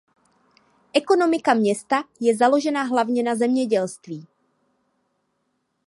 [0.93, 4.27] Ekonomika města je založena hlavně na zemědělství.